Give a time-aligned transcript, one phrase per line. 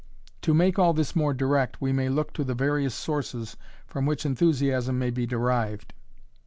[0.41, 3.55] To make all this more direct we may look to the various sources
[3.85, 5.93] from which enthusiasm may be derived.